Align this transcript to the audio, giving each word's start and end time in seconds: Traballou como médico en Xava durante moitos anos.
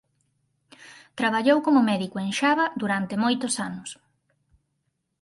Traballou 1.19 1.57
como 1.65 1.87
médico 1.91 2.17
en 2.25 2.29
Xava 2.39 2.65
durante 2.81 3.15
moitos 3.23 3.53
anos. 3.67 3.89